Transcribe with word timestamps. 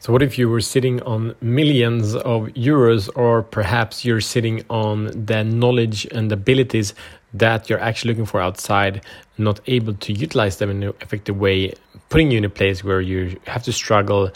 So, 0.00 0.12
what 0.12 0.22
if 0.22 0.38
you 0.38 0.48
were 0.48 0.60
sitting 0.60 1.02
on 1.02 1.34
millions 1.40 2.14
of 2.14 2.48
euros, 2.54 3.08
or 3.14 3.42
perhaps 3.42 4.04
you're 4.04 4.20
sitting 4.20 4.64
on 4.68 5.26
the 5.26 5.44
knowledge 5.44 6.06
and 6.06 6.30
abilities 6.32 6.94
that 7.34 7.70
you're 7.70 7.80
actually 7.80 8.12
looking 8.12 8.26
for 8.26 8.40
outside, 8.40 9.04
not 9.38 9.60
able 9.66 9.94
to 9.94 10.12
utilize 10.12 10.58
them 10.58 10.70
in 10.70 10.82
an 10.82 10.94
effective 11.00 11.38
way, 11.38 11.72
putting 12.08 12.30
you 12.30 12.38
in 12.38 12.44
a 12.44 12.50
place 12.50 12.84
where 12.84 13.00
you 13.00 13.38
have 13.46 13.62
to 13.64 13.72
struggle 13.72 14.30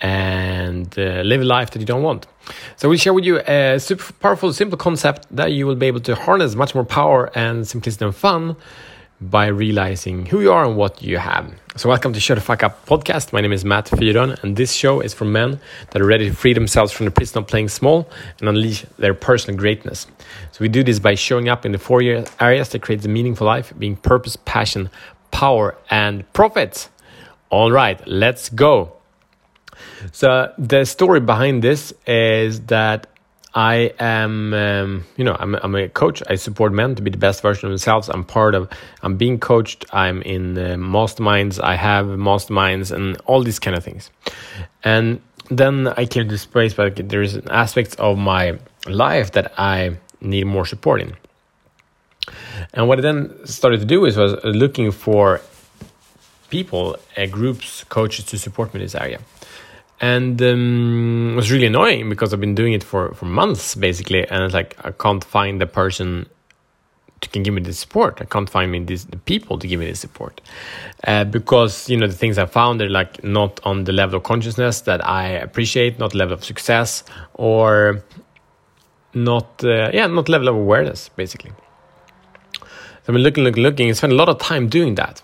and 0.00 0.98
uh, 0.98 1.20
live 1.22 1.42
a 1.42 1.44
life 1.44 1.70
that 1.70 1.78
you 1.78 1.86
don't 1.86 2.02
want. 2.02 2.26
So 2.76 2.88
we'll 2.88 2.98
share 2.98 3.12
with 3.12 3.24
you 3.24 3.40
a 3.40 3.78
super 3.78 4.12
powerful, 4.14 4.52
simple 4.52 4.78
concept 4.78 5.26
that 5.30 5.52
you 5.52 5.66
will 5.66 5.76
be 5.76 5.86
able 5.86 6.00
to 6.00 6.14
harness 6.14 6.54
much 6.54 6.74
more 6.74 6.84
power 6.84 7.30
and 7.34 7.68
simplicity 7.68 8.04
and 8.04 8.14
fun 8.14 8.56
by 9.20 9.48
realizing 9.48 10.24
who 10.26 10.40
you 10.40 10.50
are 10.50 10.64
and 10.64 10.76
what 10.76 11.02
you 11.02 11.18
have. 11.18 11.52
So 11.76 11.90
welcome 11.90 12.14
to 12.14 12.20
Shut 12.20 12.36
the 12.36 12.40
Fuck 12.40 12.62
Up 12.62 12.86
podcast. 12.86 13.34
My 13.34 13.42
name 13.42 13.52
is 13.52 13.66
Matt 13.66 13.84
Fyron, 13.84 14.42
and 14.42 14.56
this 14.56 14.72
show 14.72 15.00
is 15.00 15.12
for 15.12 15.26
men 15.26 15.60
that 15.90 16.00
are 16.00 16.06
ready 16.06 16.30
to 16.30 16.34
free 16.34 16.54
themselves 16.54 16.90
from 16.90 17.04
the 17.04 17.10
prison 17.10 17.38
of 17.38 17.46
playing 17.46 17.68
small 17.68 18.08
and 18.38 18.48
unleash 18.48 18.86
their 18.98 19.12
personal 19.12 19.58
greatness. 19.58 20.06
So 20.52 20.58
we 20.60 20.68
do 20.68 20.82
this 20.82 20.98
by 20.98 21.16
showing 21.16 21.50
up 21.50 21.66
in 21.66 21.72
the 21.72 21.78
four 21.78 22.00
areas 22.00 22.70
that 22.70 22.80
create 22.80 23.04
a 23.04 23.08
meaningful 23.08 23.46
life, 23.46 23.74
being 23.78 23.96
purpose, 23.96 24.36
passion, 24.36 24.88
power, 25.32 25.76
and 25.90 26.30
profit. 26.32 26.88
All 27.50 27.70
right, 27.70 28.00
let's 28.08 28.48
go. 28.48 28.94
So 30.12 30.52
the 30.56 30.84
story 30.84 31.20
behind 31.20 31.62
this 31.62 31.92
is 32.06 32.60
that 32.66 33.06
I 33.54 33.92
am, 33.98 34.54
um, 34.54 35.04
you 35.16 35.24
know, 35.24 35.36
I'm, 35.38 35.56
I'm, 35.56 35.74
a 35.74 35.88
coach. 35.88 36.22
I 36.28 36.36
support 36.36 36.72
men 36.72 36.94
to 36.94 37.02
be 37.02 37.10
the 37.10 37.18
best 37.18 37.42
version 37.42 37.66
of 37.66 37.70
themselves. 37.72 38.08
I'm 38.08 38.24
part 38.24 38.54
of, 38.54 38.68
I'm 39.02 39.16
being 39.16 39.40
coached. 39.40 39.84
I'm 39.92 40.22
in 40.22 40.56
uh, 40.56 40.76
masterminds. 40.76 41.60
I 41.60 41.74
have 41.74 42.06
masterminds 42.06 42.92
and 42.92 43.16
all 43.26 43.42
these 43.42 43.58
kind 43.58 43.76
of 43.76 43.82
things. 43.82 44.10
And 44.84 45.20
then 45.50 45.88
I 45.88 46.06
came 46.06 46.24
to 46.24 46.30
this 46.30 46.46
place 46.46 46.74
but 46.74 47.08
there's 47.08 47.36
aspects 47.48 47.96
of 47.96 48.18
my 48.18 48.58
life 48.86 49.32
that 49.32 49.52
I 49.58 49.96
need 50.20 50.44
more 50.44 50.64
support 50.64 51.00
in. 51.00 51.16
And 52.72 52.86
what 52.86 52.98
I 52.98 53.02
then 53.02 53.46
started 53.46 53.80
to 53.80 53.86
do 53.86 54.04
is 54.04 54.16
was 54.16 54.36
looking 54.44 54.92
for 54.92 55.40
people, 56.50 56.96
uh, 57.16 57.26
groups, 57.26 57.82
coaches 57.84 58.26
to 58.26 58.38
support 58.38 58.72
me 58.72 58.80
in 58.80 58.84
this 58.84 58.94
area 58.94 59.18
and 60.00 60.40
um, 60.40 61.32
it 61.32 61.36
was 61.36 61.52
really 61.52 61.66
annoying 61.66 62.08
because 62.08 62.32
I've 62.32 62.40
been 62.40 62.54
doing 62.54 62.72
it 62.72 62.82
for 62.82 63.12
for 63.14 63.26
months 63.26 63.74
basically, 63.74 64.26
and 64.26 64.44
it's 64.44 64.54
like 64.54 64.76
I 64.84 64.92
can't 64.92 65.22
find 65.22 65.60
the 65.60 65.66
person 65.66 66.26
to 67.20 67.28
can 67.28 67.42
give 67.42 67.52
me 67.52 67.60
the 67.60 67.72
support. 67.72 68.20
I 68.20 68.24
can't 68.24 68.48
find 68.48 68.72
me 68.72 68.80
this, 68.80 69.04
the 69.04 69.18
people 69.18 69.58
to 69.58 69.66
give 69.68 69.78
me 69.78 69.86
the 69.86 69.96
support 69.96 70.40
uh, 71.06 71.24
because 71.24 71.88
you 71.90 71.96
know 71.96 72.06
the 72.06 72.14
things 72.14 72.38
I 72.38 72.46
found 72.46 72.80
are 72.80 72.88
like 72.88 73.22
not 73.22 73.60
on 73.64 73.84
the 73.84 73.92
level 73.92 74.16
of 74.16 74.22
consciousness 74.22 74.80
that 74.82 75.06
I 75.06 75.28
appreciate, 75.28 75.98
not 75.98 76.14
level 76.14 76.34
of 76.34 76.44
success, 76.44 77.04
or 77.34 78.02
not 79.12 79.62
uh, 79.64 79.90
yeah, 79.92 80.06
not 80.06 80.28
level 80.28 80.48
of 80.48 80.56
awareness 80.56 81.10
basically. 81.10 81.52
So 83.02 83.08
I've 83.08 83.14
been 83.14 83.22
looking, 83.22 83.44
looking, 83.44 83.62
looking, 83.62 83.88
I 83.88 83.92
spent 83.92 84.12
a 84.12 84.16
lot 84.16 84.28
of 84.28 84.38
time 84.38 84.68
doing 84.68 84.94
that. 84.96 85.22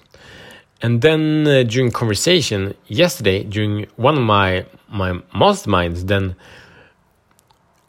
And 0.83 1.01
then 1.01 1.47
uh, 1.47 1.63
during 1.63 1.91
conversation 1.91 2.75
yesterday, 2.87 3.43
during 3.45 3.87
one 3.97 4.17
of 4.17 4.23
my 4.23 4.67
my 4.89 5.13
masterminds, 5.35 6.07
then 6.07 6.37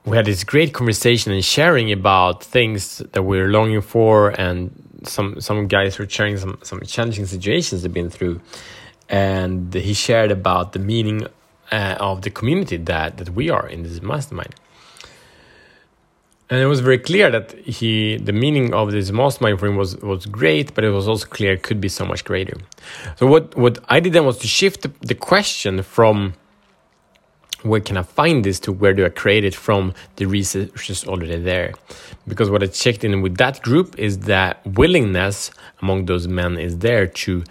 we 0.06 0.16
had 0.16 0.26
this 0.26 0.44
great 0.44 0.74
conversation 0.74 1.34
and 1.34 1.44
sharing 1.44 1.92
about 1.92 2.44
things 2.44 3.00
that 3.12 3.24
we're 3.24 3.50
longing 3.50 3.82
for, 3.82 4.30
and 4.30 4.72
some 5.04 5.42
some 5.42 5.68
guys 5.68 6.00
were 6.00 6.08
sharing 6.08 6.38
some 6.38 6.58
some 6.64 6.80
challenging 6.82 7.26
situations 7.26 7.82
they've 7.82 7.94
been 7.94 8.10
through, 8.10 8.40
and 9.10 9.74
he 9.74 9.94
shared 9.94 10.32
about 10.32 10.72
the 10.72 10.80
meaning 10.80 11.28
uh, 11.72 11.98
of 12.00 12.22
the 12.22 12.30
community 12.30 12.78
that 12.78 13.18
that 13.18 13.30
we 13.32 13.50
are 13.50 13.68
in 13.68 13.84
this 13.84 14.02
mastermind 14.02 14.56
and 16.50 16.62
it 16.62 16.66
was 16.66 16.80
very 16.80 16.98
clear 16.98 17.30
that 17.30 17.52
he 17.66 18.18
the 18.18 18.32
meaning 18.32 18.74
of 18.74 18.92
this 18.92 19.12
mastermind 19.12 19.60
for 19.60 19.68
him 19.68 19.76
was 19.76 19.98
was 19.98 20.26
great 20.26 20.74
but 20.74 20.84
it 20.84 20.92
was 20.92 21.08
also 21.08 21.28
clear 21.28 21.54
it 21.54 21.64
could 21.64 21.82
be 21.82 21.90
so 21.90 22.06
much 22.06 22.24
greater. 22.24 22.58
So 23.18 23.28
what 23.28 23.56
what 23.56 23.80
i 23.90 24.00
did 24.00 24.14
then 24.14 24.26
was 24.26 24.38
to 24.40 24.48
shift 24.48 24.82
the, 24.82 24.92
the 25.02 25.16
question 25.16 25.84
from 25.84 26.34
where 27.64 27.82
can 27.82 27.98
i 27.98 28.04
find 28.04 28.46
this 28.46 28.60
to 28.62 28.72
where 28.72 28.94
do 28.94 29.06
i 29.06 29.10
create 29.10 29.44
it 29.44 29.56
from? 29.56 29.94
The 30.16 30.26
resources 30.26 31.06
already 31.06 31.38
there. 31.38 31.74
Because 32.28 32.50
what 32.50 32.64
i 32.64 32.68
checked 32.68 33.04
in 33.04 33.22
with 33.22 33.38
that 33.38 33.62
group 33.62 34.00
is 34.00 34.20
that 34.20 34.66
willingness 34.66 35.52
among 35.82 36.06
those 36.06 36.28
men 36.28 36.58
is 36.58 36.78
there 36.80 37.08
to 37.08 37.44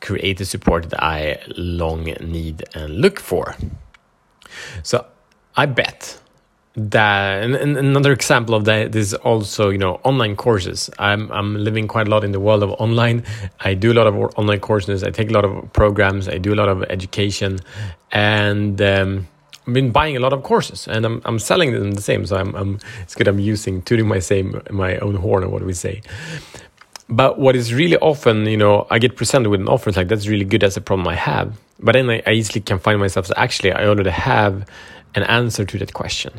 create 0.00 0.38
the 0.38 0.46
support 0.46 0.88
that 0.90 1.02
i 1.02 1.38
long 1.56 2.04
need 2.20 2.64
and 2.74 2.96
look 2.96 3.20
for. 3.20 3.56
So 4.82 5.04
i 5.54 5.66
bet 5.66 6.21
that 6.74 7.42
and, 7.42 7.54
and, 7.54 7.76
another 7.76 8.12
example 8.12 8.54
of 8.54 8.64
that 8.64 8.96
is 8.96 9.12
also 9.12 9.68
you 9.68 9.76
know 9.76 10.00
online 10.04 10.36
courses. 10.36 10.88
I'm 10.98 11.30
i'm 11.30 11.54
living 11.56 11.86
quite 11.86 12.06
a 12.06 12.10
lot 12.10 12.24
in 12.24 12.32
the 12.32 12.40
world 12.40 12.62
of 12.62 12.70
online. 12.72 13.24
I 13.60 13.74
do 13.74 13.92
a 13.92 13.94
lot 13.94 14.06
of 14.06 14.14
online 14.38 14.60
courses. 14.60 15.04
I 15.04 15.10
take 15.10 15.28
a 15.28 15.34
lot 15.34 15.44
of 15.44 15.70
programs. 15.74 16.28
I 16.28 16.38
do 16.38 16.54
a 16.54 16.56
lot 16.56 16.70
of 16.70 16.82
education. 16.84 17.58
And 18.10 18.80
um, 18.80 19.28
I've 19.66 19.74
been 19.74 19.90
buying 19.90 20.16
a 20.16 20.20
lot 20.20 20.32
of 20.32 20.42
courses 20.42 20.88
and 20.88 21.04
I'm, 21.04 21.22
I'm 21.24 21.38
selling 21.38 21.72
them 21.72 21.92
the 21.92 22.00
same. 22.00 22.24
So 22.24 22.36
I'm, 22.36 22.54
I'm 22.54 22.78
it's 23.02 23.14
good 23.14 23.28
I'm 23.28 23.38
using 23.38 23.82
tooting 23.82 24.08
my 24.08 24.18
same 24.18 24.62
my 24.70 24.96
own 24.98 25.16
horn 25.16 25.44
or 25.44 25.48
what 25.48 25.62
we 25.62 25.74
say. 25.74 26.00
But 27.10 27.38
what 27.38 27.54
is 27.54 27.74
really 27.74 27.98
often 27.98 28.46
you 28.46 28.56
know 28.56 28.86
I 28.90 28.98
get 28.98 29.16
presented 29.16 29.50
with 29.50 29.60
an 29.60 29.68
offer. 29.68 29.90
It's 29.90 29.98
like 29.98 30.08
that's 30.08 30.26
really 30.26 30.46
good. 30.46 30.62
That's 30.62 30.78
a 30.78 30.80
problem 30.80 31.06
I 31.06 31.16
have. 31.16 31.60
But 31.80 31.92
then 31.92 32.08
I, 32.08 32.22
I 32.26 32.32
easily 32.32 32.62
can 32.62 32.78
find 32.78 32.98
myself 32.98 33.26
so 33.26 33.34
actually 33.36 33.72
I 33.72 33.86
already 33.86 34.08
have 34.08 34.66
an 35.14 35.24
answer 35.24 35.66
to 35.66 35.78
that 35.78 35.92
question 35.92 36.32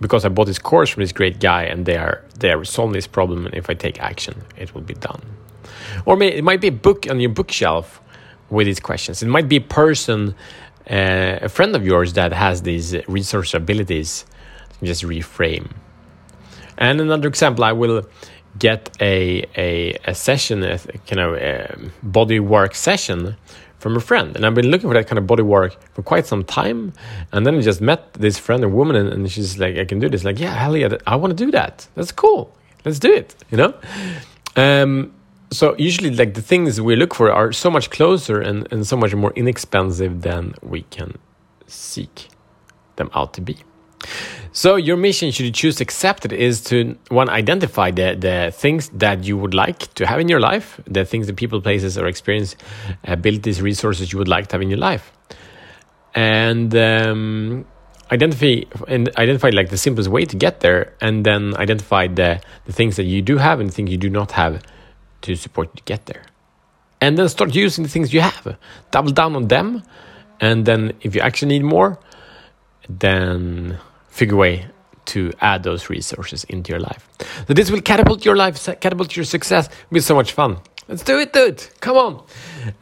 because 0.00 0.24
I 0.24 0.28
bought 0.28 0.46
this 0.46 0.58
course 0.58 0.90
from 0.90 1.02
this 1.02 1.12
great 1.12 1.40
guy 1.40 1.64
and 1.64 1.86
they 1.86 1.96
are 1.96 2.24
they 2.38 2.50
are 2.52 2.64
solving 2.64 2.94
this 2.94 3.06
problem 3.06 3.46
and 3.46 3.54
if 3.54 3.68
I 3.68 3.74
take 3.74 4.00
action 4.00 4.42
it 4.56 4.74
will 4.74 4.82
be 4.82 4.94
done. 4.94 5.22
Or 6.06 6.16
may, 6.16 6.28
it 6.28 6.44
might 6.44 6.60
be 6.60 6.68
a 6.68 6.72
book 6.72 7.06
on 7.10 7.20
your 7.20 7.30
bookshelf 7.30 8.00
with 8.50 8.66
these 8.66 8.80
questions. 8.80 9.22
It 9.22 9.28
might 9.28 9.48
be 9.48 9.56
a 9.56 9.60
person, 9.60 10.34
uh, 10.90 11.38
a 11.42 11.48
friend 11.48 11.74
of 11.76 11.84
yours 11.84 12.14
that 12.14 12.32
has 12.32 12.62
these 12.62 12.94
resource 13.08 13.54
abilities. 13.54 14.24
Just 14.82 15.02
reframe. 15.02 15.72
And 16.76 17.00
another 17.00 17.26
example, 17.26 17.64
I 17.64 17.72
will 17.72 18.06
get 18.58 18.96
a 19.00 19.44
a, 19.56 19.96
a 20.04 20.14
session, 20.14 20.62
a 20.62 20.78
kind 20.78 21.20
of 21.20 21.34
a 21.34 21.90
body 22.02 22.40
work 22.40 22.74
session 22.74 23.36
from 23.78 23.96
a 23.96 24.00
friend. 24.00 24.36
And 24.36 24.44
I've 24.44 24.54
been 24.54 24.70
looking 24.70 24.88
for 24.88 24.94
that 24.94 25.06
kind 25.06 25.18
of 25.18 25.26
body 25.26 25.42
work 25.42 25.76
for 25.94 26.02
quite 26.02 26.26
some 26.26 26.44
time. 26.44 26.92
And 27.32 27.46
then 27.46 27.56
I 27.56 27.60
just 27.60 27.80
met 27.80 28.12
this 28.14 28.38
friend, 28.38 28.64
a 28.64 28.68
woman, 28.68 28.96
and, 28.96 29.08
and 29.08 29.30
she's 29.30 29.58
like, 29.58 29.76
I 29.76 29.84
can 29.84 29.98
do 29.98 30.08
this. 30.08 30.24
Like, 30.24 30.38
yeah, 30.38 30.54
hell 30.54 30.76
yeah, 30.76 30.96
I 31.06 31.16
want 31.16 31.36
to 31.36 31.44
do 31.44 31.50
that. 31.52 31.86
That's 31.94 32.12
cool. 32.12 32.54
Let's 32.84 32.98
do 32.98 33.12
it, 33.12 33.34
you 33.50 33.58
know? 33.58 33.74
Um, 34.56 35.12
so 35.50 35.74
usually 35.78 36.10
like 36.10 36.34
the 36.34 36.42
things 36.42 36.80
we 36.80 36.96
look 36.96 37.14
for 37.14 37.32
are 37.32 37.52
so 37.52 37.70
much 37.70 37.90
closer 37.90 38.40
and, 38.40 38.70
and 38.72 38.86
so 38.86 38.96
much 38.96 39.14
more 39.14 39.32
inexpensive 39.34 40.22
than 40.22 40.54
we 40.62 40.82
can 40.82 41.16
seek 41.66 42.28
them 42.96 43.10
out 43.14 43.34
to 43.34 43.40
be. 43.40 43.56
So 44.52 44.76
your 44.76 44.96
mission, 44.96 45.30
should 45.30 45.46
you 45.46 45.52
choose 45.52 45.76
to 45.76 45.84
accept 45.84 46.24
it, 46.24 46.32
is 46.32 46.62
to 46.64 46.96
one 47.08 47.28
identify 47.28 47.90
the 47.90 48.16
the 48.18 48.50
things 48.52 48.88
that 48.94 49.24
you 49.24 49.36
would 49.36 49.54
like 49.54 49.92
to 49.94 50.06
have 50.06 50.20
in 50.20 50.28
your 50.28 50.40
life, 50.40 50.80
the 50.86 51.04
things, 51.04 51.26
the 51.26 51.34
people, 51.34 51.60
places, 51.60 51.98
or 51.98 52.06
experience, 52.06 52.56
abilities, 53.04 53.60
resources 53.60 54.12
you 54.12 54.18
would 54.18 54.28
like 54.28 54.46
to 54.48 54.54
have 54.54 54.62
in 54.62 54.70
your 54.70 54.78
life, 54.78 55.12
and 56.14 56.74
um, 56.74 57.64
identify 58.10 58.62
and 58.88 59.10
identify 59.16 59.50
like 59.50 59.68
the 59.68 59.76
simplest 59.76 60.08
way 60.08 60.24
to 60.24 60.36
get 60.36 60.60
there, 60.60 60.94
and 61.00 61.24
then 61.24 61.54
identify 61.56 62.06
the 62.08 62.40
the 62.64 62.72
things 62.72 62.96
that 62.96 63.04
you 63.04 63.22
do 63.22 63.36
have 63.36 63.60
and 63.60 63.72
things 63.72 63.90
you 63.90 63.98
do 63.98 64.10
not 64.10 64.32
have 64.32 64.62
to 65.20 65.36
support 65.36 65.68
you 65.68 65.76
to 65.76 65.84
get 65.84 66.06
there, 66.06 66.24
and 67.00 67.18
then 67.18 67.28
start 67.28 67.54
using 67.54 67.84
the 67.84 67.90
things 67.90 68.12
you 68.14 68.20
have, 68.20 68.56
double 68.90 69.12
down 69.12 69.36
on 69.36 69.48
them, 69.48 69.82
and 70.40 70.64
then 70.64 70.92
if 71.02 71.14
you 71.14 71.20
actually 71.20 71.48
need 71.48 71.64
more, 71.64 71.98
then 72.88 73.78
figure 74.18 74.34
a 74.34 74.38
way 74.38 74.66
to 75.06 75.32
add 75.40 75.62
those 75.62 75.88
resources 75.88 76.44
into 76.44 76.70
your 76.72 76.80
life. 76.80 77.08
So 77.46 77.54
this 77.54 77.70
will 77.70 77.80
catapult 77.80 78.24
your 78.24 78.36
life, 78.36 78.62
catapult 78.80 79.16
your 79.16 79.24
success. 79.24 79.68
It'll 79.68 79.94
be 79.94 80.00
so 80.00 80.14
much 80.14 80.32
fun. 80.32 80.58
Let's 80.88 81.02
do 81.02 81.18
it, 81.18 81.32
dude. 81.32 81.60
Come 81.80 81.96
on. 81.96 82.22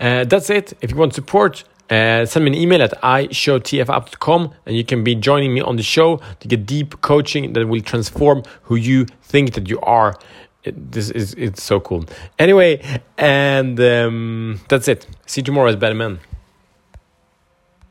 Uh, 0.00 0.24
that's 0.24 0.48
it. 0.50 0.72
If 0.80 0.90
you 0.92 0.96
want 0.96 1.14
support, 1.14 1.64
uh, 1.90 2.24
send 2.24 2.44
me 2.44 2.50
an 2.52 2.56
email 2.56 2.82
at 2.82 2.92
ishowtfapp.com 3.02 4.54
and 4.64 4.76
you 4.76 4.84
can 4.84 5.04
be 5.04 5.14
joining 5.14 5.52
me 5.54 5.60
on 5.60 5.76
the 5.76 5.82
show 5.82 6.20
to 6.40 6.48
get 6.48 6.66
deep 6.66 7.00
coaching 7.00 7.52
that 7.52 7.66
will 7.68 7.80
transform 7.80 8.42
who 8.62 8.76
you 8.76 9.06
think 9.22 9.54
that 9.54 9.68
you 9.68 9.78
are. 9.80 10.18
It, 10.64 10.92
this 10.92 11.10
is 11.10 11.34
it's 11.34 11.62
so 11.62 11.78
cool. 11.80 12.06
Anyway, 12.38 12.82
and 13.18 13.78
um, 13.78 14.60
that's 14.68 14.88
it. 14.88 15.06
See 15.26 15.40
you 15.40 15.44
tomorrow 15.44 15.68
as 15.68 15.76
better 15.76 15.94
men. 15.94 16.18